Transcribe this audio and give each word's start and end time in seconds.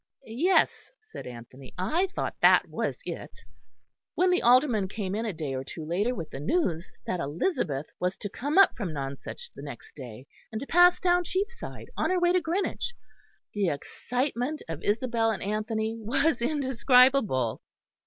"Yes," 0.25 0.89
said 0.99 1.27
Anthony, 1.27 1.75
"I 1.77 2.07
thought 2.07 2.33
that 2.41 2.67
was 2.67 2.97
it." 3.05 3.41
When 4.15 4.31
the 4.31 4.41
Alderman 4.41 4.87
came 4.87 5.13
in 5.13 5.27
a 5.27 5.31
day 5.31 5.53
or 5.53 5.63
two 5.63 5.85
later 5.85 6.15
with 6.15 6.31
the 6.31 6.39
news 6.39 6.89
that 7.05 7.19
Elizabeth 7.19 7.85
was 7.99 8.17
to 8.17 8.27
come 8.27 8.57
up 8.57 8.75
from 8.75 8.93
Nonsuch 8.93 9.51
the 9.53 9.61
next 9.61 9.93
day, 9.95 10.25
and 10.51 10.59
to 10.59 10.65
pass 10.65 10.99
down 10.99 11.23
Cheapside 11.23 11.91
on 11.95 12.09
her 12.09 12.19
way 12.19 12.33
to 12.33 12.41
Greenwich, 12.41 12.95
the 13.53 13.69
excitement 13.69 14.63
of 14.67 14.81
Isabel 14.83 15.29
and 15.29 15.43
Anthony 15.43 15.95
was 15.99 16.41
indescribable. 16.41 17.61